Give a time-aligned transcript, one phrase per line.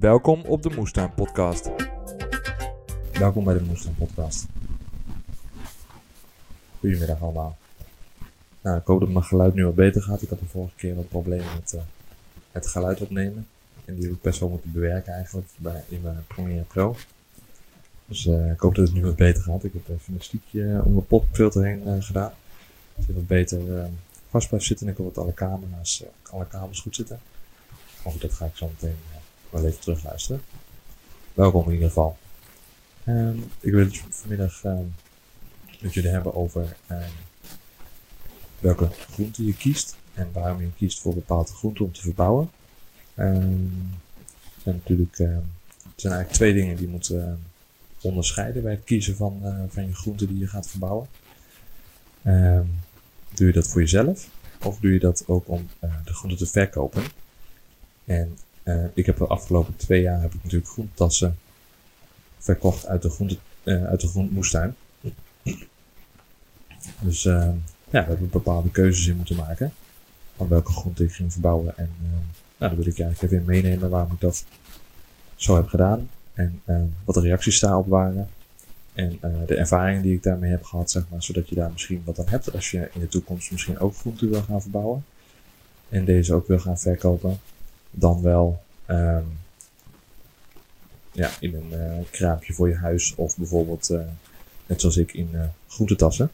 [0.00, 1.70] Welkom op de Moestuin Podcast.
[3.12, 4.46] Welkom bij de Moestuin Podcast.
[6.78, 7.56] Goedemiddag allemaal.
[8.60, 10.22] Nou, ik hoop dat mijn geluid nu wat beter gaat.
[10.22, 11.80] Ik had de vorige keer wat problemen met uh,
[12.52, 13.46] het geluid opnemen.
[13.84, 16.96] En die heb ik best wel moeten bewerken eigenlijk bij, in mijn Premiere Pro.
[18.06, 19.64] Dus uh, ik hoop dat het nu wat beter gaat.
[19.64, 22.32] Ik heb even een stiekje om mijn popfilter heen uh, gedaan.
[22.94, 23.88] Dat het wat beter
[24.30, 27.20] vast blijft zitten en ik hoop dat alle camera's, alle kabels goed zitten.
[28.02, 28.96] Of dat ga ik zo meteen
[29.50, 30.42] wel even terugluisteren.
[31.34, 32.18] Welkom in ieder geval.
[33.06, 34.94] Um, ik wil het vanmiddag um,
[35.80, 36.98] met jullie hebben over um,
[38.58, 42.50] welke groente je kiest en waarom je kiest voor bepaalde groenten om te verbouwen.
[43.14, 44.00] en
[44.64, 45.42] natuurlijk, er
[45.96, 47.12] zijn eigenlijk twee dingen die je moet
[48.00, 51.08] onderscheiden bij het kiezen van, uh, van je groente die je gaat verbouwen.
[53.34, 54.28] doe je dat voor jezelf
[54.62, 57.02] of doe je dat ook om uh, de groente te verkopen?
[58.04, 61.38] En uh, ik heb de afgelopen twee jaar heb ik natuurlijk groentassen
[62.38, 64.74] verkocht uit de, groente, uh, uit de groentemoestuin.
[67.00, 67.48] Dus uh,
[67.90, 69.72] ja, we hebben bepaalde keuzes in moeten maken.
[70.36, 71.78] Van welke groente ik ging verbouwen.
[71.78, 72.22] En nou,
[72.58, 74.44] daar wil ik eigenlijk even in meenemen waarom ik dat
[75.34, 76.10] zo heb gedaan.
[76.34, 76.62] En
[77.04, 78.28] wat de reacties daarop waren.
[78.92, 81.22] En de ervaringen die ik daarmee heb gehad, zeg maar.
[81.22, 84.30] Zodat je daar misschien wat aan hebt als je in de toekomst misschien ook groenten
[84.30, 85.04] wil gaan verbouwen.
[85.88, 87.40] En deze ook wil gaan verkopen
[87.90, 89.38] dan wel um,
[91.12, 94.00] ja, in een uh, kraampje voor je huis of bijvoorbeeld uh,
[94.66, 96.30] net zoals ik in uh, groentetassen.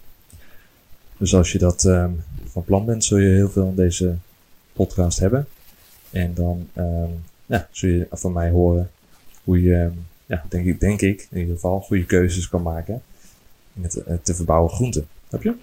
[1.16, 4.16] Dus als je dat um, van plan bent, zul je heel veel in deze
[4.72, 5.46] podcast hebben.
[6.10, 6.68] En dan
[7.46, 8.90] ja, zul je van mij horen
[9.44, 9.90] hoe je,
[10.26, 13.02] ja, denk ik, denk ik in ieder geval, goede keuzes kan maken
[13.72, 15.08] met te verbouwen groenten.
[15.30, 15.54] Heb je?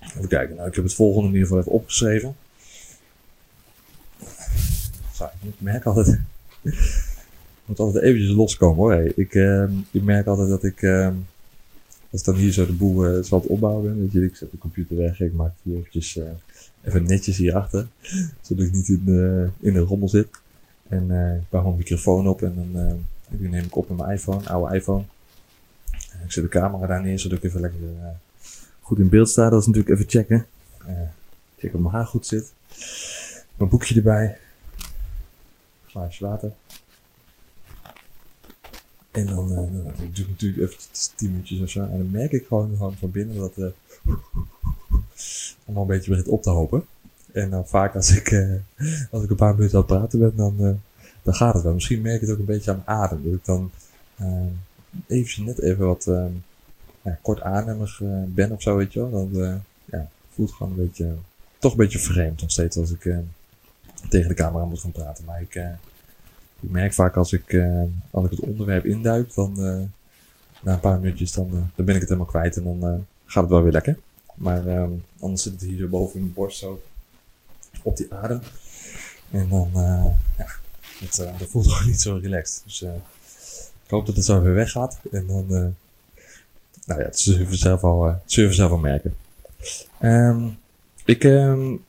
[0.00, 0.56] Even kijken.
[0.56, 2.36] Nou, ik heb het volgende in ieder geval even opgeschreven
[5.42, 6.20] ik merk altijd.
[7.64, 9.12] moet altijd eventjes loskomen hoor.
[9.14, 10.82] Ik, uh, ik merk altijd dat ik.
[10.82, 11.08] Uh,
[12.10, 14.22] als ik dan hier zo de boel uh, zo opbouwen ben.
[14.22, 15.20] Ik zet de computer weg.
[15.20, 16.16] Ik maak hier eventjes.
[16.16, 16.24] Uh,
[16.82, 17.86] even netjes hierachter.
[18.40, 20.28] Zodat ik niet in, uh, in de rommel zit.
[20.88, 21.10] En
[21.40, 22.42] ik bouw een microfoon op.
[22.42, 24.48] En dan die neem ik op met mijn iPhone.
[24.48, 25.04] Oude iPhone.
[26.24, 27.18] ik zet de camera daar neer.
[27.18, 27.80] Zodat ik even lekker
[28.80, 29.48] goed in beeld sta.
[29.48, 30.46] Dat is natuurlijk even checken.
[31.58, 32.52] Checken of mijn haar goed zit.
[33.56, 34.38] Mijn boekje erbij
[35.92, 36.52] glaasje water.
[39.10, 40.78] En dan, uh, dan doe ik natuurlijk even
[41.16, 41.80] 10 minuutjes of zo.
[41.80, 44.14] En dan merk ik gewoon, van binnen dat het uh,
[45.64, 46.84] allemaal een beetje begint op te hopen.
[47.32, 48.54] En dan vaak als ik, uh,
[49.10, 50.80] als ik een paar minuten aan het praten ben, dan,
[51.22, 51.74] dan gaat het wel.
[51.74, 53.22] Misschien merk ik het ook een beetje aan adem.
[53.24, 53.70] Dat ik dan
[55.06, 56.04] even net even wat
[57.02, 59.30] ja, kort ademig ben of zo, weet je wel.
[59.30, 61.14] Dan ja, voelt het gewoon een beetje,
[61.58, 63.04] toch een beetje vreemd nog steeds als ik
[64.08, 65.24] tegen de camera moet gaan praten.
[65.24, 65.68] Maar ik, uh,
[66.60, 69.80] ik merk vaak als ik, uh, als ik het onderwerp induik, dan uh,
[70.60, 73.52] na een paar minuutjes, dan, dan ben ik het helemaal kwijt en dan gaat het
[73.52, 73.98] wel weer lekker.
[74.34, 76.82] Maar um, anders zit het hier boven in mijn borst zo
[77.82, 78.40] op die adem.
[79.30, 79.70] En dan,
[80.38, 80.46] ja,
[80.98, 82.62] het, dat voelt gewoon niet zo relaxed.
[82.64, 82.82] Dus
[83.84, 84.98] ik hoop dat het zo weer weggaat.
[85.10, 85.46] En dan,
[86.86, 89.16] nou ja, het zullen we zelf al, zelf al merken.
[90.02, 90.58] Um,
[91.04, 91.84] ik, um,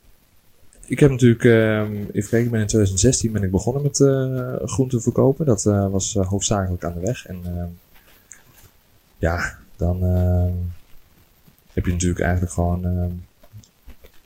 [0.86, 5.02] ik heb natuurlijk, uh, even kijken, ben in 2016 ben ik begonnen met uh, groenten
[5.02, 5.46] verkopen.
[5.46, 7.26] Dat uh, was uh, hoofdzakelijk aan de weg.
[7.26, 7.70] En ehm,
[9.18, 10.54] ja, dan ehm,
[11.74, 12.82] heb je natuurlijk eigenlijk gewoon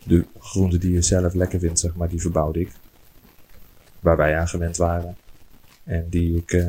[0.03, 2.71] de groenten die je zelf lekker vindt, zeg maar, die verbouwde ik.
[3.99, 5.15] Waar wij aan gewend waren.
[5.83, 6.65] En die ik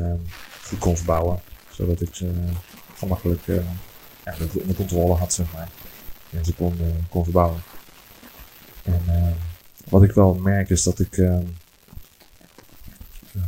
[0.63, 1.39] goed kon verbouwen.
[1.69, 2.31] Zodat ik ze
[2.95, 3.45] gemakkelijk
[4.25, 5.69] ja, onder controle had, zeg maar.
[6.31, 6.77] En ze kon,
[7.09, 7.61] kon verbouwen.
[8.83, 9.01] En
[9.89, 11.17] wat ik wel merk is dat ik.
[11.17, 11.39] Uh,
[13.35, 13.43] uh,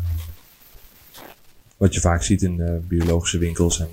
[1.78, 3.80] wat je vaak ziet in uh, biologische winkels.
[3.80, 3.90] En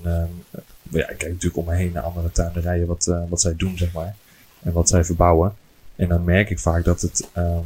[0.89, 2.87] ja, ik kijk natuurlijk om me heen naar andere tuinderijen.
[2.87, 4.15] Wat, wat zij doen, zeg maar.
[4.61, 5.55] En wat zij verbouwen.
[5.95, 7.29] En dan merk ik vaak dat het.
[7.33, 7.63] Ehm,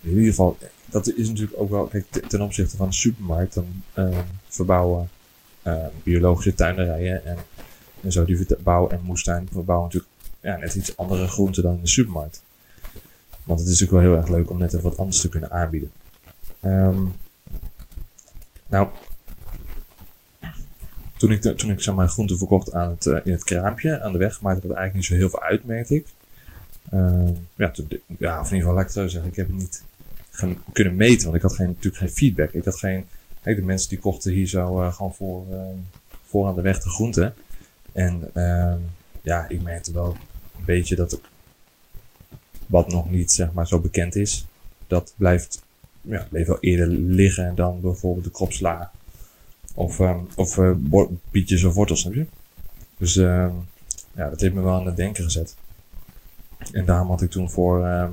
[0.00, 0.58] in ieder geval.
[0.86, 1.86] Dat is natuurlijk ook wel.
[1.86, 3.54] Kijk, ten opzichte van de supermarkt.
[3.54, 5.08] Dan ehm, verbouwen
[6.02, 7.24] biologische tuinderijen.
[7.24, 7.38] En,
[8.02, 11.80] en zo die verbouwen en moestuin verbouwen natuurlijk ja, net iets andere groenten dan in
[11.80, 12.42] de supermarkt.
[13.46, 15.50] Want het is natuurlijk wel heel erg leuk om net even wat anders te kunnen
[15.50, 15.90] aanbieden.
[16.64, 17.14] Um,
[18.66, 18.88] nou,
[21.16, 24.12] toen ik, toen ik zeg maar, groenten verkocht aan het, uh, in het kraampje aan
[24.12, 26.06] de weg, maakte dat eigenlijk niet zo heel veel uit, merkte ik.
[26.92, 27.72] Uh, ja,
[28.18, 29.82] ja, of in ieder geval, laat ik het zo zeggen, ik heb het niet
[30.72, 32.50] kunnen meten, want ik had geen, natuurlijk geen feedback.
[32.50, 33.06] Ik had geen,
[33.42, 35.46] kijk, de mensen die kochten hier zo uh, gewoon voor,
[36.26, 37.34] voor aan de weg de groenten.
[37.92, 38.30] En
[39.22, 40.16] ja, ik merkte wel
[40.58, 41.20] een beetje dat
[42.66, 44.46] wat nog niet zeg maar zo bekend is,
[44.86, 45.64] dat blijft
[46.08, 48.90] ja, bleef wel eerder liggen dan bijvoorbeeld de kropsla.
[49.74, 50.76] Of, ehm, of uh,
[51.30, 52.26] bietjes of wortels, heb je?
[52.98, 53.48] Dus uh,
[54.14, 55.56] ja, dat heeft me wel aan het denken gezet.
[56.72, 58.08] En daarom had ik toen voor, uh,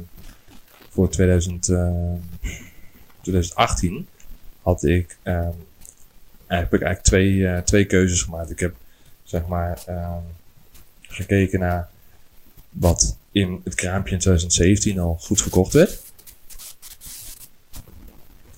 [0.90, 1.64] voor 2000,
[3.22, 4.08] 2018
[4.62, 5.18] had ik,
[6.48, 8.50] heb ik eigenlijk twee, twee keuzes gemaakt.
[8.50, 8.76] Ik heb
[9.24, 9.84] zeg maar
[11.02, 11.90] gekeken naar
[12.74, 16.02] wat in het kraampje in 2017 al goed verkocht werd.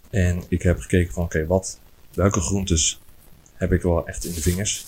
[0.10, 1.80] En ik heb gekeken van oké, wat,
[2.14, 3.00] welke groentes
[3.54, 4.86] heb ik wel echt in de vingers.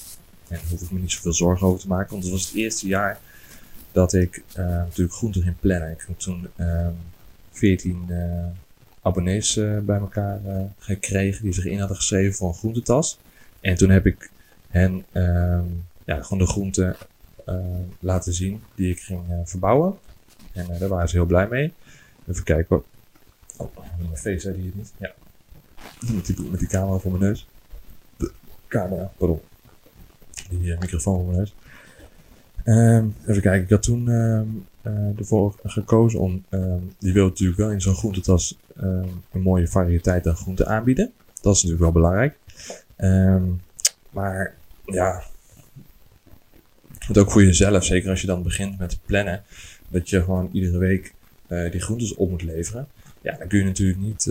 [0.47, 2.11] En hoef ik me niet zoveel zorgen over te maken.
[2.11, 3.19] Want het was het eerste jaar
[3.91, 5.91] dat ik uh, natuurlijk groenten ging plannen.
[5.91, 6.87] Ik heb toen uh,
[7.51, 8.45] 14 uh,
[9.01, 10.39] abonnees uh, bij elkaar
[10.79, 13.19] gekregen die zich in hadden geschreven voor een groentetas.
[13.59, 14.29] En toen heb ik
[14.69, 15.65] hen ehm,
[16.05, 16.95] ja, gewoon de groenten
[17.99, 19.95] laten zien die ik ging verbouwen.
[20.51, 21.73] En daar waren ze heel blij mee.
[22.27, 22.83] Even kijken.
[23.57, 24.93] Oh, mijn face die het niet.
[24.97, 25.13] Ja.
[26.13, 27.47] Met die, met die camera voor mijn neus
[28.67, 29.41] camera, pardon.
[30.49, 31.55] Die microfoon voor neus.
[32.65, 37.59] Um, even kijken, ik had toen um, uh, ervoor gekozen om, um, die wil natuurlijk
[37.59, 41.11] wel in zo'n groentetas een mooie variëteit aan groenten aanbieden.
[41.41, 42.37] Dat is natuurlijk wel belangrijk.
[44.09, 44.55] maar
[44.85, 45.23] ja,
[46.99, 49.43] het ook voor jezelf, zeker als je dan begint met plannen,
[49.87, 51.13] dat je gewoon iedere week
[51.47, 52.87] uh, die groentes op moet leveren.
[53.21, 54.27] Ja, dan kun je natuurlijk niet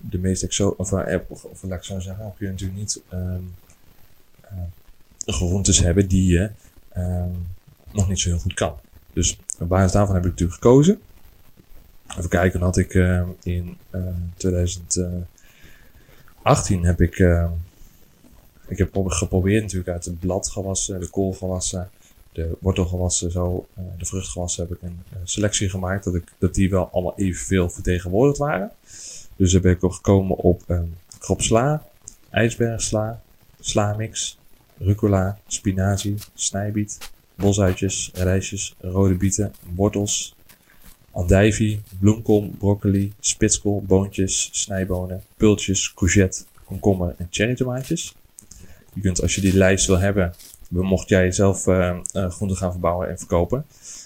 [0.00, 3.02] de meest exo of, uh, of, of, laat ik zo zeggen, kun je natuurlijk niet
[3.12, 3.54] um,
[4.44, 4.50] uh,
[5.26, 6.50] groentes hebben die je
[6.96, 7.46] um,
[7.92, 8.74] nog niet zo heel goed kan.
[9.12, 11.00] Dus op basis daarvan heb ik natuurlijk gekozen.
[12.16, 13.76] Even kijken, had ik uh, in
[14.36, 17.18] 2018 heb ik,
[18.68, 21.90] ik heb geprobeerd natuurlijk uit het bladgewassen, de koolgewassen,
[22.32, 23.66] de wortelgewassen, zo,
[23.98, 28.38] de vruchtgewassen heb ik een selectie gemaakt dat, ik, dat die wel allemaal evenveel vertegenwoordigd
[28.38, 28.70] waren.
[29.36, 31.86] Dus daar ben ik gekomen op um, krop sla,
[32.30, 33.22] ijsbergsla,
[33.60, 34.38] slamix,
[34.78, 36.98] rucola, spinazie, snijbiet,
[37.34, 40.34] bosuitjes, rijsjes, rode bieten, wortels,
[41.10, 48.14] andijvie, bloemkool, broccoli, spitskool, boontjes, snijbonen, pultjes, courgette, komkommer en cherrytomaatjes.
[48.98, 50.34] Je kunt als je die lijst wil hebben,
[50.68, 53.64] mocht jij zelf uh, uh, groenten gaan verbouwen en verkopen,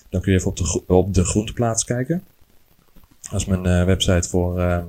[0.09, 2.23] dan kun je even op de, op de groenteplaats kijken.
[3.31, 4.85] Dat is mijn uh, website voor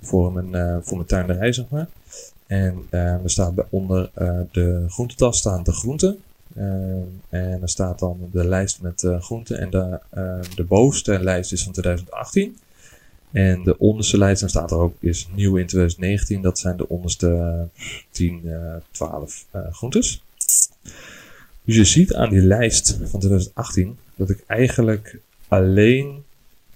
[0.00, 1.86] voor mijn, voor mijn tuinderij, zeg maar.
[2.46, 4.10] En er staat onder
[4.52, 6.18] de groentetas staan de groenten.
[7.28, 9.58] en er staat dan de lijst met groenten.
[9.58, 9.70] En
[10.54, 12.56] de bovenste lijst is van 2018.
[13.32, 16.42] En de onderste lijst, dan staat er ook, is nieuw in 2019.
[16.42, 17.68] Dat zijn de onderste
[18.10, 18.52] 10,
[18.90, 20.22] 12 groentes.
[21.64, 25.18] Dus je ziet aan die lijst van 2018 dat ik eigenlijk
[25.48, 26.24] alleen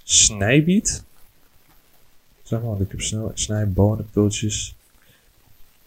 [0.04, 1.04] snijbiet
[2.46, 4.74] Zeg maar, ik heb snel snijbonenpultjes.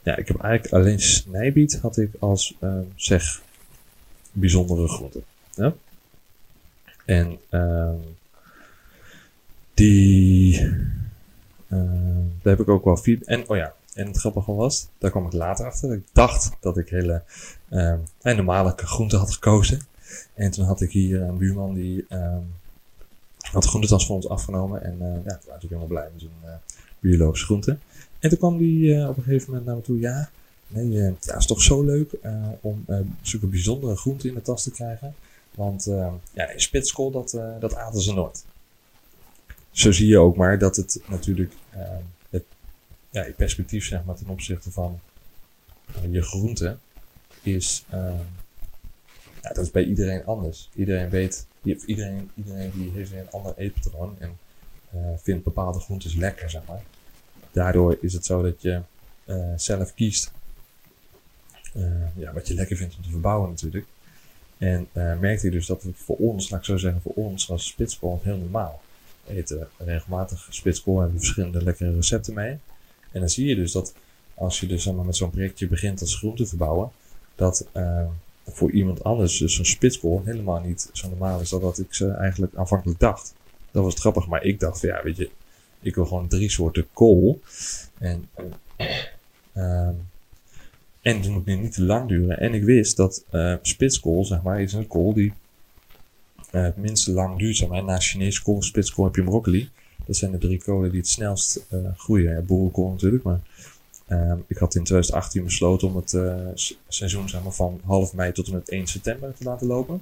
[0.04, 3.42] Ja, ik heb eigenlijk alleen snijbiet had ik als, uh, zeg,
[4.31, 5.21] bijzondere groente.
[5.54, 5.74] Ja?
[7.06, 7.94] En uh,
[9.79, 11.79] die, uh,
[12.41, 12.99] daar heb ik ook wel.
[13.25, 15.93] En, oh ja, en het grappige was, daar kwam ik later achter.
[15.93, 17.23] Ik dacht dat ik hele
[17.69, 19.81] uh, normale groenten had gekozen.
[20.33, 22.05] En toen had ik hier een buurman die
[23.51, 24.83] had de groentetas voor ons afgenomen.
[24.83, 26.51] En uh, ja, toen waren natuurlijk helemaal blij met zijn uh,
[26.99, 27.79] biologische groenten.
[28.19, 29.99] En toen kwam uh, op een gegeven moment naar me toe.
[29.99, 30.30] Ja,
[30.68, 30.89] nee,
[31.21, 32.11] ja, is toch zo leuk
[32.61, 32.85] om
[33.21, 35.15] zulke bijzondere groenten in de tas te krijgen.
[35.56, 35.83] Want
[36.33, 38.45] ja, in spitskool, dat, dat aten ze nooit.
[39.71, 41.54] Zo zie je ook maar dat het natuurlijk
[42.30, 42.44] het,
[43.09, 44.99] ja, perspectief zeg maar ten opzichte van
[46.09, 46.80] je groenten
[47.42, 47.85] is
[49.42, 50.69] ja, dat is bij iedereen anders.
[50.76, 54.38] Iedereen weet, iedereen, iedereen die heeft een ander eetpatroon en
[54.95, 56.81] uh, vindt bepaalde groentes lekker, zeg maar.
[57.52, 58.81] Daardoor is het zo dat je
[59.26, 60.31] uh, zelf kiest
[61.76, 63.85] uh, ja, wat je lekker vindt om te verbouwen natuurlijk.
[64.57, 67.68] En merkte je dus dat het voor ons, laat ik zo zeggen, voor ons was
[67.68, 68.81] spitskool heel normaal.
[69.30, 72.57] Eten regelmatig spitskool en verschillende lekkere recepten mee.
[73.12, 73.94] En dan zie je dus dat
[74.33, 76.92] als je dus met zo'n projectje begint als groente verbouwen,
[77.36, 77.68] dat
[78.52, 82.12] voor iemand anders dus zo'n spitskool helemaal niet zo normaal is dan dat ik ze
[82.12, 83.33] eigenlijk aanvankelijk dacht.
[83.71, 85.30] Dat was grappig, maar ik dacht van ja, weet je,
[85.80, 87.40] ik wil gewoon drie soorten kool.
[87.98, 88.30] En,
[89.54, 89.88] uh,
[91.02, 92.40] en het moet niet te lang duren.
[92.40, 95.33] En ik wist dat uh, spitskool, zeg maar, is een kool die
[96.51, 97.57] uh, het minste lang duurt.
[97.57, 97.83] Zeg maar.
[97.83, 99.69] Naast Chinese kool, spitskool heb je broccoli.
[100.06, 102.33] Dat zijn de drie kolen die het snelst uh, groeien.
[102.33, 103.39] Ja, boerenkool natuurlijk, maar
[104.11, 106.35] Um, ik had in 2018 besloten om het uh,
[106.87, 110.01] seizoen zeg maar, van half mei tot en met 1 september te laten lopen.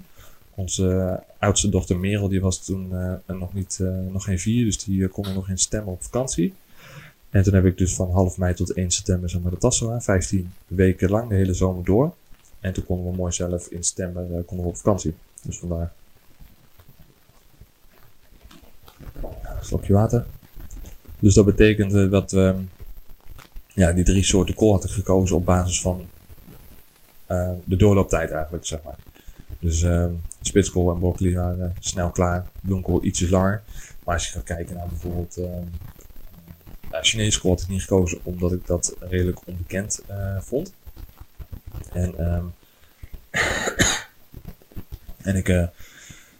[0.55, 2.93] Onze oudste dochter Merel die was toen
[3.25, 3.79] nog, niet,
[4.11, 6.53] nog geen vier, dus die kon er nog in stemmen op vakantie.
[7.29, 9.85] En toen heb ik dus van half mei tot 1 september zeg maar, de tassen
[9.85, 10.01] gedaan.
[10.01, 12.13] 15 weken lang, de hele zomer door.
[12.59, 15.13] En toen konden we mooi zelf in september konden we op vakantie.
[15.41, 15.93] Dus vandaar.
[19.67, 20.25] Slokje water.
[21.19, 22.55] Dus dat betekent dat we
[23.73, 26.07] ja, die drie soorten kool had ik gekozen op basis van
[27.27, 28.95] uh, de doorlooptijd eigenlijk, zeg maar.
[29.59, 30.05] Dus uh,
[30.41, 32.45] spitskool en broccoli waren snel klaar.
[32.61, 33.61] Bloemkool ietsjes langer.
[34.03, 35.47] Maar als je gaat kijken naar bijvoorbeeld uh,
[37.01, 40.01] Chinese kool had ik niet gekozen omdat ik dat redelijk onbekend
[40.39, 40.73] vond.
[41.93, 42.53] En, um,
[45.29, 45.69] en ik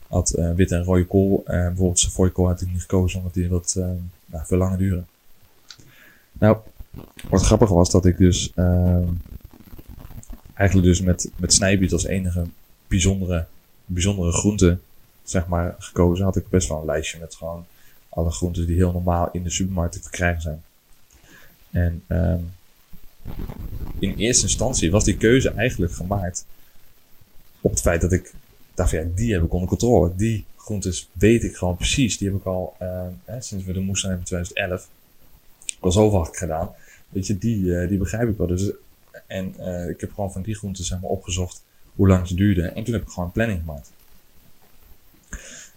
[0.08, 1.44] had uh, witte en rode kool.
[1.46, 3.76] En bijvoorbeeld Savoy kool had ik niet gekozen omdat die wat
[4.26, 5.08] nou, veel langer duren.
[6.32, 6.58] Nou,
[7.30, 9.08] wat grappig was dat ik dus ehm,
[10.54, 12.46] eigenlijk dus met, met snijbiet als enige
[12.88, 13.46] bijzondere,
[13.86, 14.78] bijzondere groente
[15.24, 16.26] zeg maar, gekozen.
[16.26, 17.66] Had ik best wel een lijstje met gewoon
[18.10, 20.64] alle groenten die heel normaal in de supermarkt te verkrijgen zijn.
[21.72, 22.52] En um,
[24.00, 26.46] in eerste instantie was die keuze eigenlijk gemaakt
[27.62, 28.34] op het feit dat ik
[28.78, 30.16] dacht die heb ik onder controle.
[30.16, 32.18] Die groentes weet ik gewoon precies.
[32.18, 32.76] Die heb ik al
[33.26, 34.88] hè, sinds we de moes zijn in 2011
[35.80, 36.70] al had gedaan.
[37.10, 38.48] Weet je, die, uh, die begrijp ik wel.
[38.48, 38.72] Dus,
[39.28, 41.64] en uh, ik heb gewoon van die groenten zeg opgezocht
[41.96, 42.76] hoe lang ze duurden.
[42.76, 43.92] En toen heb ik gewoon een planning gemaakt.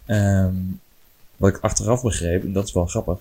[0.07, 0.81] Um,
[1.37, 3.19] wat ik achteraf begreep, en dat is wel grappig,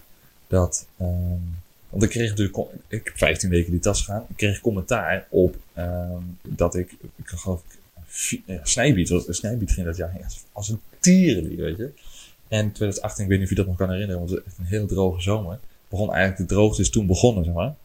[0.48, 1.55] dat, um,
[1.89, 2.57] want ik kreeg natuurlijk,
[2.88, 7.27] ik heb 15 weken die tas gaan, ik kreeg commentaar op um, dat ik, ik
[7.27, 7.78] geloof ja,
[8.63, 10.17] snijbiet, snijbiet ging dat jaar
[10.51, 11.91] als een tierenlied, weet je.
[12.47, 14.57] En 2018, ik weet niet of je dat nog kan herinneren, want het was echt
[14.57, 15.59] een heel droge zomer.
[15.89, 17.75] Begon eigenlijk, de droogte is toen begonnen, zeg maar.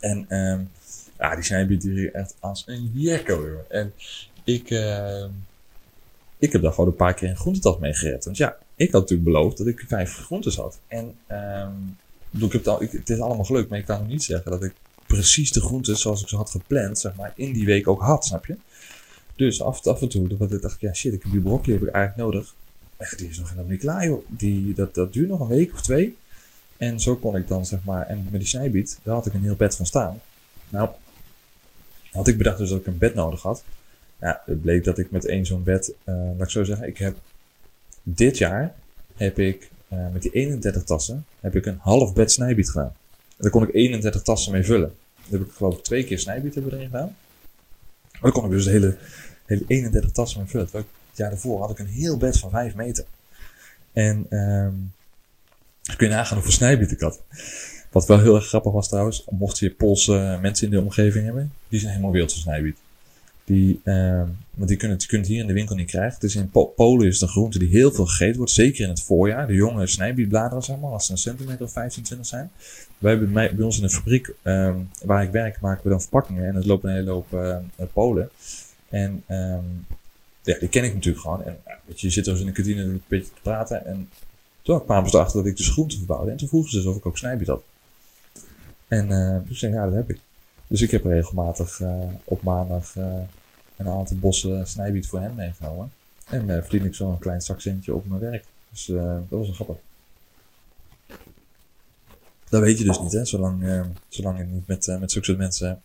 [0.00, 0.70] En um,
[1.18, 3.60] ja, die snijbiet die echt als een jekko, joh.
[3.68, 3.92] En
[4.44, 5.24] ik, uh,
[6.38, 8.24] ik heb daar gewoon een paar keer een groentetas mee gered.
[8.24, 10.78] Want ja, ik had natuurlijk beloofd dat ik vijf groentes had.
[10.86, 11.96] En um,
[12.30, 14.74] ik heb het, al, het is allemaal gelukt, maar ik kan niet zeggen dat ik
[15.12, 18.24] precies de groentes zoals ik ze had gepland, zeg maar, in die week ook had,
[18.24, 18.56] snap je?
[19.36, 21.88] Dus af, af en toe dat ik dacht, ja shit, ik heb die broccoli heb
[21.88, 22.54] ik eigenlijk nodig.
[22.96, 24.24] Echt, die is nog helemaal niet klaar, joh.
[24.28, 26.16] Die, dat, dat duurt nog een week of twee.
[26.76, 29.42] En zo kon ik dan, zeg maar, en met die snijbiet, daar had ik een
[29.42, 30.20] heel bed van staan.
[30.68, 30.88] Nou,
[32.10, 33.64] had ik bedacht dus dat ik een bed nodig had.
[34.20, 36.98] Ja, het bleek dat ik met één zo'n bed, uh, laat ik zo zeggen, ik
[36.98, 37.16] heb
[38.02, 38.74] dit jaar
[39.16, 42.94] heb ik uh, met die 31 tassen heb ik een half bed snijbiet gedaan.
[43.28, 44.94] En daar kon ik 31 tassen mee vullen.
[45.30, 47.16] Heb ik geloof ik twee keer snijbiet hebben erin gedaan.
[48.12, 48.96] Maar dan kon ik dus de hele,
[49.46, 50.46] hele 31 tassen.
[50.46, 50.74] Terwijl ik,
[51.08, 53.04] het jaar daarvoor had ik een heel bed van 5 meter.
[53.92, 54.92] En um,
[55.96, 57.22] kun je nagaan hoeveel snijbiet ik had.
[57.90, 61.52] Wat wel heel erg grappig was trouwens, mocht je Poolse mensen in de omgeving hebben,
[61.68, 62.76] die zijn helemaal wild van snijbiet.
[63.44, 64.22] Die, uh,
[64.54, 66.20] want die kunnen, kunnen het hier in de winkel niet krijgen.
[66.20, 69.46] Dus in Polen is een groente die heel veel gegeten wordt, zeker in het voorjaar.
[69.46, 72.50] De jonge snijbietbladeren, zeg maar, als ze een centimeter of 15, 20 zijn.
[72.98, 76.46] Wij hebben bij, ons in de fabriek um, waar ik werk, maken we dan verpakkingen.
[76.46, 77.56] En er lopen een hele hoop uh,
[77.92, 78.30] Polen.
[78.88, 79.86] En um,
[80.42, 81.44] ja, die ken ik natuurlijk gewoon.
[81.44, 83.86] En weet je, je zit er in de kantine een beetje te praten.
[83.86, 84.08] En
[84.62, 86.30] toen kwamen ze erachter dat ik dus groenten verbouwde.
[86.30, 87.62] En toen vroegen ze dus of ik ook snijbiet had.
[88.88, 90.18] En uh, toen zei ik, ja, dat heb ik.
[90.72, 93.04] Dus ik heb regelmatig uh, op maandag uh,
[93.76, 95.92] een aantal bossen snijbiet voor hen meegenomen.
[96.28, 98.44] En uh, verdien ik zo een klein zakcentje op mijn werk.
[98.70, 99.76] Dus dat was een grappig.
[102.48, 105.82] Dat weet je dus niet, hè, zolang, zolang je niet met, met zulke soort mensen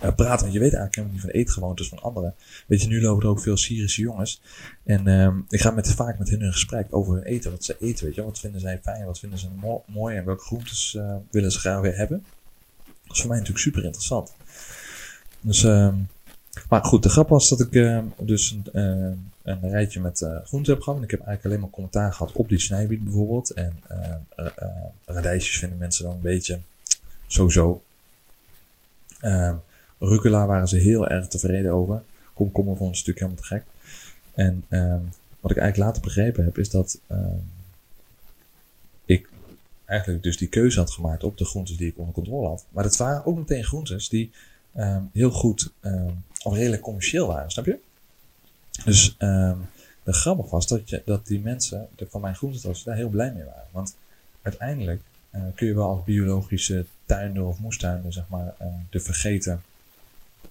[0.00, 0.40] praten.
[0.40, 2.34] Want je weet eigenlijk helemaal niet van eetgewoontes van anderen.
[2.66, 4.42] Weet je, nu lopen er ook veel Syrische jongens.
[4.84, 7.50] En um, ik ga met, vaak met hen in gesprek over hun eten.
[7.50, 8.22] Wat ze eten, weet je.
[8.22, 10.98] Wat vinden zij fijn, wat vinden ze mo mooi en welke groentes
[11.30, 12.24] willen ze graag weer hebben.
[13.06, 14.32] Dat is voor mij natuurlijk super interessant.
[15.40, 16.08] Dus, um,
[16.68, 20.36] maar goed, de grap was dat ik uh, dus een, uh, een rijtje met uh,
[20.44, 20.98] groenten heb gehad.
[20.98, 23.50] En ik heb eigenlijk alleen maar commentaar gehad op die snijbiet bijvoorbeeld.
[23.50, 24.46] En uh,
[25.04, 26.60] radijsjes vinden mensen dan een beetje
[27.26, 27.82] sowieso.
[29.22, 29.54] Uh,
[29.98, 32.02] Rucola waren ze heel erg tevreden over.
[32.34, 33.64] Komkommer vond een stuk helemaal te gek.
[34.34, 34.64] En
[35.40, 36.98] wat ik eigenlijk later begrepen heb, is dat
[39.92, 42.64] eigenlijk dus die keuze had gemaakt op de groentes die ik onder controle had.
[42.70, 44.30] Maar dat waren ook meteen groentes die
[44.76, 45.72] um, heel goed
[46.42, 47.78] of redelijk commercieel waren, snap je?
[48.84, 49.16] Dus
[50.02, 53.32] de grappig was dat, je, dat die mensen de, van mijn groentetas daar heel blij
[53.32, 53.68] mee waren.
[53.70, 53.96] Want
[54.42, 59.62] uiteindelijk uh, kun je wel als biologische tuinder of moestuinder, zeg maar, uh, de vergeten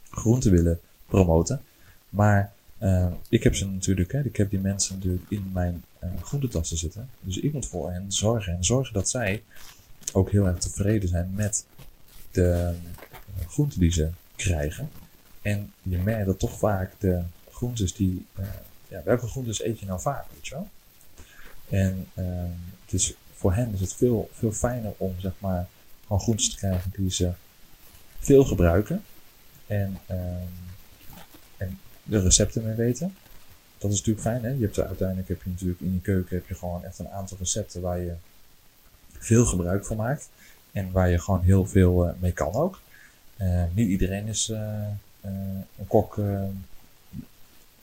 [0.10, 1.62] groente willen promoten.
[2.10, 6.10] Maar uh, ik heb ze natuurlijk, hè, ik heb die mensen natuurlijk in mijn uh,
[6.22, 7.10] groentetassen zitten.
[7.20, 9.44] Dus ik moet voor hen zorgen en zorgen dat zij
[10.14, 11.66] ook heel erg tevreden zijn met
[12.32, 12.74] de
[13.40, 14.90] uh, groenten die ze krijgen.
[15.42, 17.22] En je merkt dat toch vaak de
[17.52, 18.26] groentes die,
[18.88, 20.68] ja, welke groentes eet je nou vaak, weet je wel?
[21.70, 22.08] En
[22.86, 25.68] het is voor hen is het veel, veel fijner om zeg maar
[26.04, 27.32] gewoon groentes te krijgen die ze
[28.20, 29.04] veel gebruiken.
[29.68, 30.71] En, ehm,
[32.04, 33.16] de recepten mee weten.
[33.78, 34.44] Dat is natuurlijk fijn.
[34.44, 34.50] Hè?
[34.50, 37.10] Je hebt er, uiteindelijk heb je natuurlijk in je keuken heb je gewoon echt een
[37.10, 38.14] aantal recepten waar je
[39.18, 40.30] veel gebruik van maakt.
[40.72, 42.80] En waar je gewoon heel veel uh, mee kan ook.
[43.38, 44.88] Uh, niet iedereen is uh,
[45.22, 46.20] een kok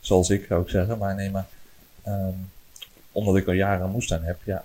[0.00, 0.98] zoals ik zou ik zeggen.
[0.98, 1.46] Maar nee, maar
[2.06, 2.50] um,
[3.12, 4.64] omdat ik al jaren moestuin heb, ja,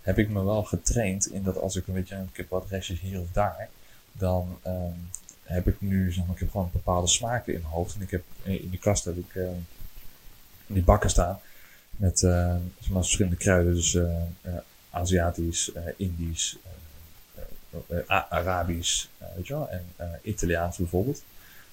[0.00, 3.00] heb ik me wel getraind in dat als ik een beetje, ik heb wat restjes
[3.00, 3.68] hier of daar,
[4.12, 5.10] dan um,
[5.44, 7.94] heb ik nu, zeg ik heb gewoon bepaalde smaken in mijn hoofd.
[7.94, 9.48] En ik heb in de kast heb ik uh,
[10.66, 11.40] die bakken staan
[11.90, 14.14] met uh, verschillende kruiden, dus uh,
[14.90, 16.56] Aziatisch, Indisch,
[18.06, 19.84] Arabisch, weet je wel, en
[20.22, 21.22] Italiaans bijvoorbeeld,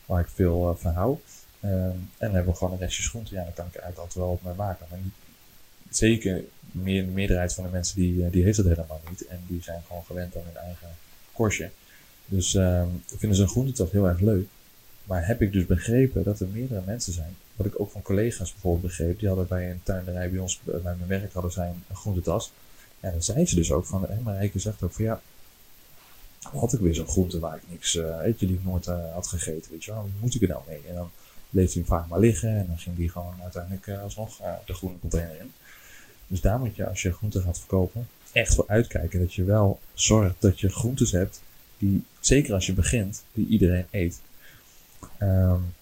[0.06, 1.18] waar ik veel van hou.
[1.64, 3.34] Um, en dan hebben we gewoon een restje groente.
[3.34, 4.86] Ja, dan kan ik eigenlijk altijd wel op mij maken.
[4.90, 5.00] Maar
[5.90, 9.28] zeker meer, de meerderheid van de mensen die, die heeft dat helemaal niet.
[9.28, 10.90] En die zijn gewoon gewend aan hun eigen
[11.32, 11.70] korstje.
[12.32, 14.48] Dus uh, vinden ze een groentetas heel erg leuk.
[15.04, 18.52] Maar heb ik dus begrepen dat er meerdere mensen zijn, wat ik ook van collega's
[18.52, 21.96] bijvoorbeeld begreep, die hadden bij een tuinderij bij ons, bij mijn werk, hadden zij een
[21.96, 22.52] groentetas.
[23.00, 25.22] En dan zei ze dus ook van, hé, maar Rijke zegt ook van ja,
[26.40, 29.14] had ik weer zo'n groente waar ik niks, uh, weet je, die ik nooit uh,
[29.14, 30.82] had gegeten, weet je wel, moet ik er nou mee?
[30.88, 31.12] En dan
[31.50, 35.00] bleef hij vaak maar liggen en dan ging die gewoon uiteindelijk uh, alsnog de groene
[35.00, 35.52] container in.
[36.28, 39.80] Dus daar moet je, als je groenten gaat verkopen, echt voor uitkijken dat je wel
[39.94, 41.42] zorgt dat je groentes hebt
[41.78, 44.20] die, zeker als je begint, die iedereen eet.
[45.22, 45.74] Um,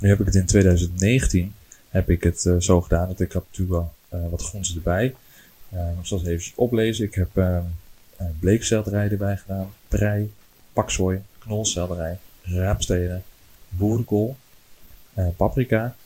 [0.00, 1.54] nu heb ik het in 2019
[1.88, 3.78] heb ik het uh, zo gedaan dat ik heb natuurlijk
[4.10, 5.14] wel uh, wat groenten erbij.
[5.74, 7.04] Uh, ik zal eens even oplezen.
[7.04, 7.58] Ik heb uh,
[8.38, 10.32] bleekselderij erbij gedaan, prei,
[10.72, 13.22] paksoi, knolselderij, raapstenen,
[13.68, 14.36] boerenkool,
[15.36, 15.96] paprika,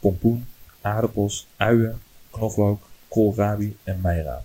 [0.00, 0.46] pompoen,
[0.80, 4.44] aardappels, uien, knoflook, koolrabi en meiraap.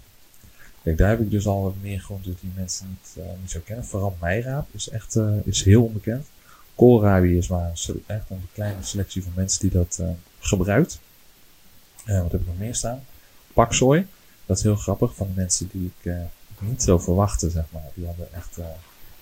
[0.83, 3.85] Kijk, daar heb ik dus al meer groenten die mensen niet, uh, niet zo kennen.
[3.85, 6.27] Vooral meiraap is echt uh, is heel onbekend.
[6.75, 7.72] Koolrabi is maar
[8.05, 11.00] echt een kleine selectie van mensen die dat uh, gebruikt.
[12.05, 13.03] wat heb ik nog meer staan?
[13.53, 14.07] Paksoi.
[14.46, 16.13] Dat is heel grappig van de mensen die ik
[16.59, 17.89] niet zo verwachtte, zeg maar.
[17.94, 18.57] Die hadden echt,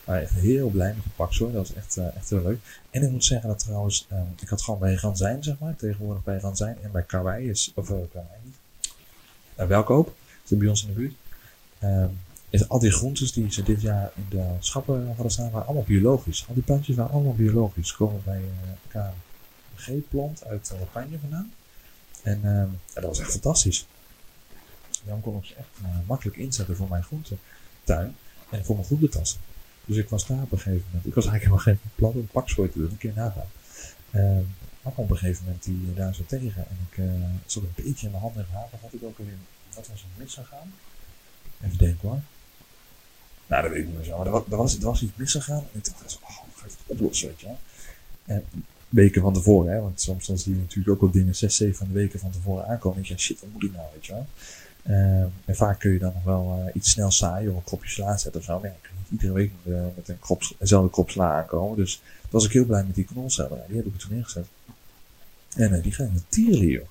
[0.05, 1.51] echt heel blij met paksoi.
[1.53, 2.59] Dat was echt, echt heel leuk.
[2.89, 4.07] En ik moet zeggen dat trouwens,
[4.39, 5.75] ik had gewoon bij Ranzijn, zeg maar.
[5.75, 8.57] Tegenwoordig bij Ranzijn en bij Karwei is, of Karwei niet.
[9.55, 10.15] Welkoop.
[10.43, 11.13] Zit bij ons in de buurt.
[12.49, 15.83] Is al die groentes die ze dit jaar in de schappen hadden staan, waren allemaal
[15.83, 16.45] biologisch.
[16.47, 17.95] Al die plantjes waren allemaal biologisch.
[17.95, 18.41] Komen bij
[18.95, 19.07] uh,
[19.75, 21.51] KG-plant uit uh, Spanje vandaan.
[22.23, 23.85] En ja, dat was echt fantastisch.
[25.03, 28.15] Dan kon ze echt uh, makkelijk inzetten voor mijn groentetuin
[28.49, 29.39] en voor mijn groentetassen.
[29.85, 31.05] Dus ik was daar op een gegeven moment.
[31.05, 33.47] Ik was eigenlijk helemaal geen plan om paksooi te doen, een keer nagaan.
[34.11, 34.39] Uh,
[34.81, 36.65] maar op een gegeven moment die daar zo tegen.
[36.69, 37.11] En ik uh,
[37.45, 38.79] zat een beetje in de handen en.
[38.81, 39.33] Had ik ook alweer.
[39.75, 40.73] Wat was er misgegaan?
[41.61, 42.19] Even denken hoor.
[43.47, 44.17] Nou, dat weet ik niet meer zo.
[44.17, 45.63] Maar er was, was, iets misgegaan.
[45.73, 47.57] En ik dacht, oh, ga ik het oplossen, weet je wel.
[48.25, 48.43] En
[48.89, 49.81] weken van tevoren, hè.
[49.81, 52.97] Want soms dan zie je natuurlijk ook wel dingen zes, zeven weken van tevoren aankomen.
[52.97, 54.25] En je shit, wat moet ik nou, weet je wel.
[54.83, 57.89] Uh, en vaak kun je dan nog wel uh, iets snel saaien of een kropje
[57.89, 58.59] sla zetten of zo.
[58.59, 61.77] Maar ja, kun niet iedere week uh, met een krop, eenzelfde krop sla aankomen.
[61.77, 63.63] Dus was ik heel blij met die knolcellen.
[63.67, 64.47] Die heb ik er toen neergezet.
[65.55, 66.87] En die gaan de tieren, joh.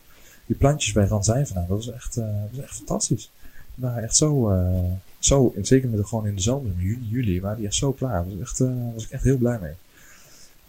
[0.46, 3.30] Die plantjes bij Ranzijn vandaan, dat was echt, dat was echt fantastisch
[3.78, 7.40] waren echt zo, uh, zo en zeker met gewoon in de zomer, in juni, juli,
[7.40, 8.24] waren die echt zo klaar.
[8.24, 9.74] Was, echt, uh, was ik echt heel blij mee.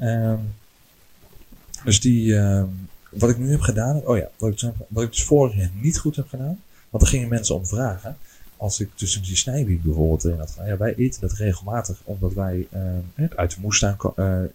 [0.10, 0.40] Um,
[1.84, 5.24] dus die, um, wat ik nu heb gedaan, oh ja, wat ik, wat ik dus
[5.24, 8.18] vorig jaar niet goed heb gedaan, want er gingen mensen om vragen.
[8.58, 10.68] Als ik tussen die snijbiek bijvoorbeeld in had gedaan.
[10.68, 12.68] Ja, wij eten dat regelmatig, omdat wij
[13.14, 13.98] het uit de moestuin,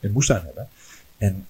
[0.01, 0.69] in moestuin hebben.
[1.19, 1.47] En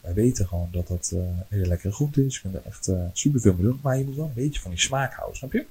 [0.00, 2.34] wij weten gewoon dat dat uh, een hele lekkere groente is.
[2.34, 3.78] Je kunt er echt uh, super veel mee doen.
[3.82, 5.64] Maar je moet wel een beetje van die smaak houden, snap je?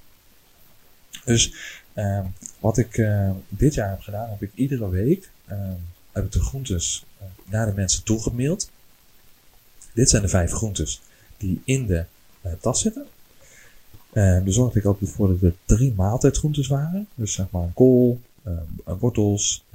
[1.26, 1.54] Dus
[1.96, 2.26] uh,
[2.60, 5.72] wat ik uh, dit jaar heb gedaan, heb ik iedere week uh,
[6.18, 8.72] heb ik de groentes eh, naar de mensen toegemaild.
[9.94, 11.02] Dit zijn de vijf groentes
[11.38, 12.06] die in de
[12.46, 13.06] uh, tas zitten.
[14.14, 17.08] Uh, daar zorgde ik ook voor dat er drie maaltijdgroentes waren.
[17.16, 18.20] Dus zeg maar kool,
[18.84, 19.66] wortels,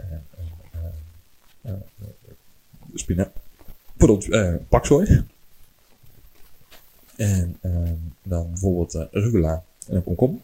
[2.95, 3.33] spinazie,
[3.97, 5.25] pardon, paksoi.
[7.17, 7.59] En
[8.23, 10.41] dan bijvoorbeeld rugula en een komkommer.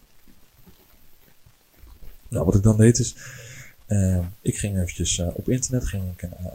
[2.28, 3.14] Nou, wat ik dan deed is,
[3.88, 6.52] uh, ik ging eventjes uh, op internet ging ik een, uh,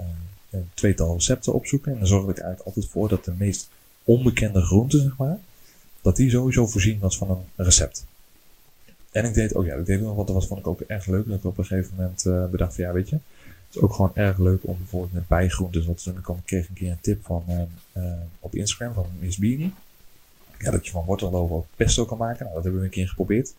[0.50, 1.92] een, tweetal recepten opzoeken.
[1.92, 3.70] En dan zorgde ik eigenlijk altijd voor dat de meest
[4.04, 5.38] onbekende groente, zeg maar,
[6.02, 8.06] dat die sowieso voorzien was van een recept.
[9.12, 11.28] En ik deed, oh ja, ik deed nog wat, dat vond ik ook erg leuk.
[11.28, 14.12] Dat ik op een gegeven moment bedacht van, ja, weet je, het is ook gewoon
[14.16, 16.38] erg leuk om bijvoorbeeld met bijgroentes wat te doen.
[16.38, 17.44] Ik kreeg een keer een tip van,
[18.40, 19.74] op Instagram van Miss Beanie.
[20.60, 22.44] Ja, dat je van wortelloven ook pesto kan maken.
[22.44, 23.54] Nou, dat hebben we een keer geprobeerd.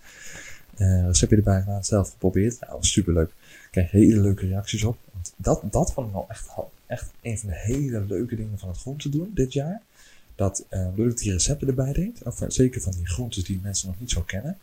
[0.77, 2.61] Uh, receptje erbij gedaan, zelf geprobeerd.
[2.61, 3.29] Nou, dat was super leuk.
[3.29, 4.99] Ik kreeg hele leuke reacties op.
[5.37, 6.49] Dat, dat vond ik wel echt,
[6.87, 9.83] echt een van de hele leuke dingen van het groente doen dit jaar.
[10.35, 13.89] Dat, uh, doordat ik die recepten erbij deed, of zeker van die groentes die mensen
[13.89, 14.59] nog niet zo kennen.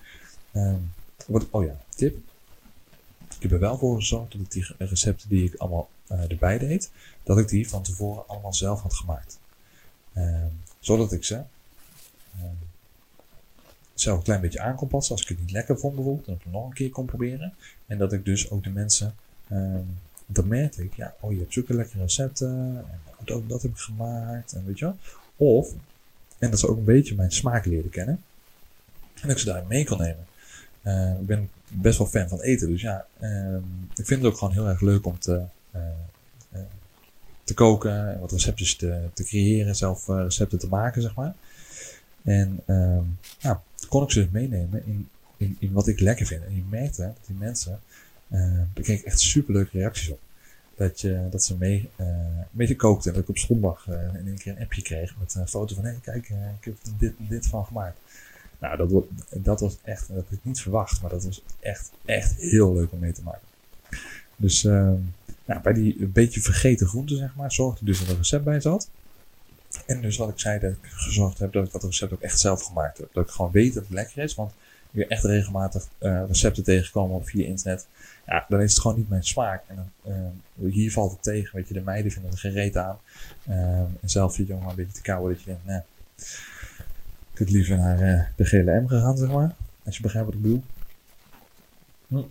[1.28, 2.18] Wat, oh ja, tip.
[3.36, 6.92] Ik heb er wel voor gezorgd dat ik die recepten die ik allemaal erbij deed,
[7.24, 9.40] dat ik die van tevoren allemaal zelf had gemaakt.
[10.18, 10.46] Uh,
[10.80, 11.42] zodat ik ze
[14.02, 15.16] zelf een klein beetje aan kon passen.
[15.16, 17.54] Als ik het niet lekker vond bijvoorbeeld, dat ik het nog een keer kon proberen.
[17.88, 19.16] En dat ik dus ook de mensen,
[19.48, 19.84] ehm,
[20.26, 22.86] dan merkte ik, ja, oh je hebt zulke lekkere recepten.
[22.90, 24.54] En dat, dat heb ik gemaakt.
[24.54, 24.98] En weet je wel.
[25.36, 25.74] Of,
[26.40, 28.24] en dat ze ook een beetje mijn smaak leren kennen.
[29.14, 30.26] En dat ik ze daarin mee kon nemen.
[30.84, 32.70] Uh, ik ben best wel fan van eten.
[32.70, 33.56] Dus ja, uh,
[33.96, 35.44] ik vind het ook gewoon heel erg leuk om te,
[35.76, 35.82] uh,
[37.44, 38.14] te koken.
[38.14, 39.76] En wat receptjes te, te creëren.
[39.76, 41.34] Zelf recepten te maken, zeg maar.
[42.24, 43.04] En ehm,
[43.42, 43.58] nou,
[43.92, 46.44] kon ik ze meenemen in, in, in wat ik lekker vind.
[46.44, 47.80] En je merkte dat die mensen,
[48.28, 50.20] daar kreeg ik echt super leuke reacties op.
[50.76, 52.08] Dat, je, dat ze mee, uh,
[52.52, 53.10] mee kookten.
[53.10, 55.76] En dat ik op zondag uh, in één keer een appje kreeg met een foto
[55.76, 57.98] van: hé, kijk, uh, ik heb dit en dit van gemaakt.
[58.60, 59.04] Nou, dat,
[59.44, 62.92] dat was echt, dat had ik niet verwacht, maar dat was echt, echt heel leuk
[62.92, 63.48] om mee te maken.
[64.36, 64.92] Dus uh,
[65.46, 68.44] nou, bij die een beetje vergeten groenten, zeg maar, zorgde dus dat er een recept
[68.44, 68.90] bij zat.
[69.86, 72.40] En dus wat ik zei, dat ik gezorgd heb dat ik dat recept ook echt
[72.40, 73.10] zelf gemaakt heb.
[73.14, 74.54] Dat ik gewoon weet dat het lekker is, want
[74.92, 77.88] ik echt regelmatig uh, recepten tegenkomen op via internet.
[78.26, 79.64] Ja, dan is het gewoon niet mijn smaak.
[79.68, 83.00] En dan, uh, hier valt het tegen, weet je, de meiden vinden er gereed aan.
[83.50, 85.82] Uh, en zelf je jongen een beetje te kauwen dat je denkt, nee
[87.34, 89.56] ik had liever naar de GLM gegaan, zeg maar.
[89.86, 90.64] Als je begrijpt wat ik bedoel.
[92.08, 92.22] Hm.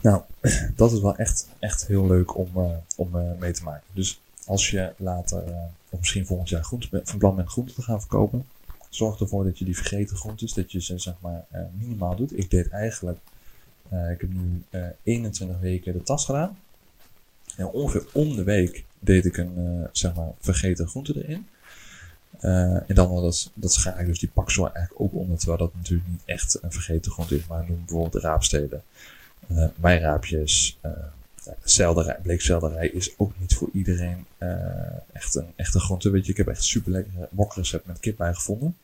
[0.00, 0.22] Nou,
[0.76, 2.48] dat is wel echt, echt heel leuk om,
[2.96, 3.86] om mee te maken.
[3.92, 5.42] Dus als je later,
[5.90, 8.46] of misschien volgend jaar groente, van plan bent groenten te gaan verkopen,
[8.88, 11.44] zorg ervoor dat je die vergeten groentes, dat je ze zeg maar
[11.78, 12.38] minimaal doet.
[12.38, 13.18] Ik deed eigenlijk,
[13.88, 14.62] ik heb nu
[15.02, 16.58] 21 weken de tas gedaan.
[17.56, 21.46] En ongeveer om de week deed ik een zeg maar vergeten groente erin.
[22.40, 26.08] En dan dat, dat schaar ik dus die paksel eigenlijk ook onder, terwijl dat natuurlijk
[26.08, 27.46] niet echt een vergeten grond is.
[27.46, 28.82] Maar noem bijvoorbeeld raapsteden,
[29.48, 30.92] uh, wijnraapjes, uh,
[31.64, 34.26] selderij, bleekselderij is ook niet voor iedereen
[35.12, 36.10] echt een echte groente.
[36.10, 38.76] Weet je, ik heb echt super lekkere wokrecept met kip bij gevonden.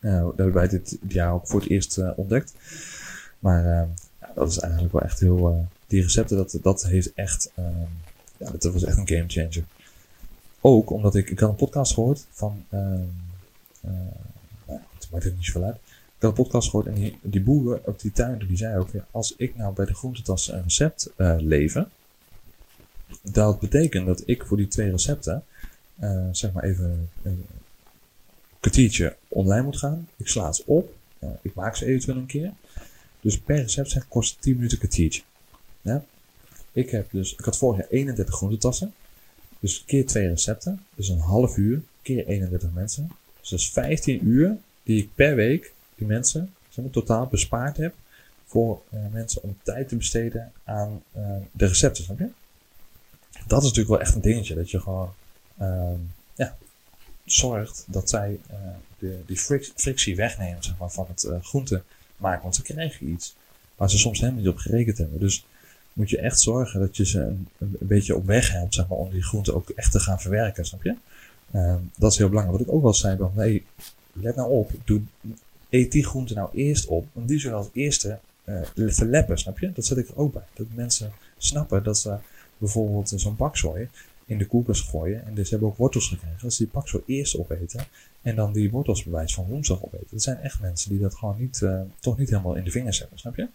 [0.00, 2.54] dat hebben wij dit jaar ook voor het eerst ontdekt.
[3.38, 3.64] Maar
[4.20, 7.50] ja, dat is eigenlijk wel echt heel, die recepten, dat, dat heeft echt,
[8.36, 9.64] ja, dat was echt een game changer
[10.60, 13.90] ook omdat ik, ik had een podcast gehoord van, uh, uh,
[14.66, 15.76] nou, het maakt het niet zoveel uit.
[16.20, 19.34] Een podcast gehoord en die, die boer op die tuin, die zei ook, ja, als
[19.36, 21.84] ik nou bij de groentetas een recept uh,
[23.22, 25.44] dat betekent dat ik voor die twee recepten,
[26.00, 27.44] uh, zeg maar even een
[28.60, 30.08] kwartiertje online moet gaan.
[30.16, 30.94] Ik sla ze op,
[31.42, 32.52] ik maak ze eventueel een keer.
[33.20, 35.22] Dus per recept zeg, kost 10 minuten een kwartiertje.
[35.80, 36.04] Ja?
[36.72, 38.94] Ik heb dus, ik had vorig jaar 31 groentetassen.
[39.60, 40.82] Dus keer twee recepten.
[40.94, 43.10] Dus een half uur keer 31 mensen.
[43.40, 47.94] Dus dat is 15 uur die ik per week die mensen zeg totaal bespaard heb.
[48.46, 52.04] Voor uh, mensen om tijd te besteden aan uh, de recepten.
[52.04, 52.28] Snap je?
[53.46, 54.54] Dat is natuurlijk wel echt een dingetje.
[54.54, 55.14] Dat je gewoon
[55.60, 55.90] uh,
[56.34, 56.56] ja,
[57.24, 58.56] zorgt dat zij uh,
[58.98, 59.36] de, die
[59.74, 61.82] frictie wegnemen zeg maar, van het groente
[62.16, 62.42] maken.
[62.42, 63.36] Want ze krijgen iets
[63.76, 65.20] waar ze soms helemaal niet op gerekend hebben.
[65.20, 65.44] Dus
[65.92, 68.98] moet je echt zorgen dat je ze een, een, beetje op weg helpt, zeg maar,
[68.98, 70.94] om die groenten ook echt te gaan verwerken, snap je?
[71.50, 72.58] Uh, dat is heel belangrijk.
[72.58, 73.64] Wat ik ook wel zei, van, nee,
[74.12, 75.00] let nou op, doe,
[75.70, 79.72] eet die groenten nou eerst op, want die zullen als eerste uh, verleppen, snap je?
[79.72, 80.42] Dat zet ik er ook bij.
[80.54, 82.16] Dat mensen snappen dat ze
[82.58, 83.88] bijvoorbeeld zo'n bakzooi
[84.26, 86.38] in de koelkast gooien en dus hebben ook wortels gekregen.
[86.42, 87.84] Dat ze die bakzooi eerst opeten
[88.22, 90.06] en dan die wortels bewijs van woensdag opeten.
[90.10, 92.98] Dat zijn echt mensen die dat gewoon niet, uh, toch niet helemaal in de vingers
[92.98, 93.46] hebben, snap je?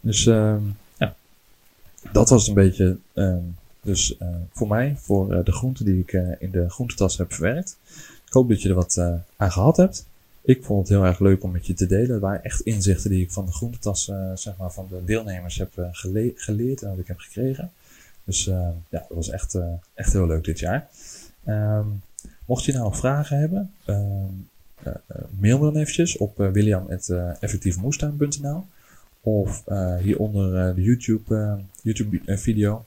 [0.00, 0.56] Dus uh,
[2.12, 3.36] dat was een beetje uh,
[3.80, 7.78] dus uh, voor mij, voor de groenten die ik in de groentetas heb verwerkt.
[8.26, 8.98] Ik hoop dat je er wat
[9.36, 10.06] aan gehad hebt.
[10.46, 12.10] Ik vond het heel erg leuk om met je te delen.
[12.10, 15.88] Het waren echt inzichten die ik van de groentetas, zeg maar, van de deelnemers heb
[15.92, 17.70] gele geleerd en dat ik heb gekregen.
[18.24, 19.58] Dus ja, dat was echt,
[19.94, 20.88] echt heel leuk dit jaar.
[21.48, 22.02] Um,
[22.44, 24.48] mocht je nou vragen hebben, um,
[25.38, 28.64] mail me dan eventjes op william.effectiefmoestuin.nl
[29.20, 29.64] of
[30.00, 32.84] hieronder de YouTube, YouTube video.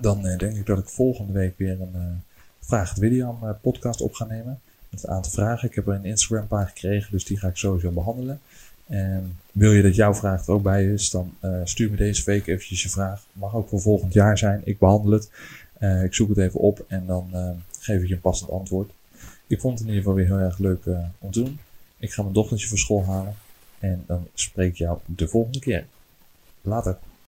[0.00, 2.22] Dan denk ik dat ik volgende week weer een
[2.60, 4.60] Vraag het William podcast op ga nemen.
[4.90, 5.68] Met een aantal vragen.
[5.68, 8.40] Ik heb er een Instagram pagina gekregen, dus die ga ik sowieso behandelen.
[8.86, 12.46] En wil je dat jouw vraag er ook bij is, dan stuur me deze week
[12.46, 13.24] eventjes je vraag.
[13.32, 14.60] Mag ook voor volgend jaar zijn.
[14.64, 15.30] Ik behandel het.
[16.04, 17.30] ik zoek het even op en dan
[17.78, 18.90] geef ik je een passend antwoord.
[19.46, 20.84] Ik vond het in ieder geval weer heel erg leuk
[21.18, 21.58] om te doen.
[21.98, 23.34] Ik ga mijn dochtertje voor school halen.
[23.78, 25.86] En dan spreek ik jou de volgende keer.
[26.62, 26.98] Later.